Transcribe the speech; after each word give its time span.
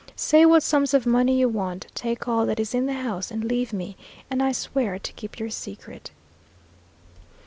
Say 0.15 0.47
what 0.47 0.63
sums 0.63 0.95
of 0.95 1.05
money 1.05 1.37
you 1.37 1.47
want. 1.47 1.85
Take 1.93 2.27
all 2.27 2.47
that 2.47 2.59
is 2.59 2.73
in 2.73 2.87
the 2.87 2.93
house, 3.03 3.29
and 3.29 3.43
leave 3.45 3.71
me, 3.71 3.95
and 4.31 4.41
I 4.41 4.51
swear 4.51 4.97
to 4.97 5.13
keep 5.13 5.37
your 5.37 5.51
secret." 5.51 6.09